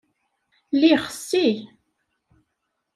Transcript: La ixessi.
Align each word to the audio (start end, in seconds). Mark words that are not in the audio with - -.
La 0.79 0.89
ixessi. 0.97 1.45